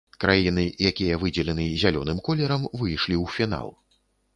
Краіны, 0.23 0.63
якія 0.91 1.19
выдзелены 1.25 1.67
зялёным 1.85 2.25
колерам, 2.31 2.69
выйшлі 2.79 3.15
ў 3.23 3.41
фінал. 3.41 3.67